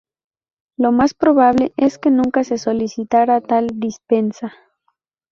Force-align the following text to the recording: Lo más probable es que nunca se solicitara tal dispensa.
Lo 0.77 0.91
más 0.91 1.13
probable 1.13 1.73
es 1.77 1.99
que 1.99 2.09
nunca 2.09 2.43
se 2.43 2.57
solicitara 2.57 3.39
tal 3.39 3.67
dispensa. 3.75 4.51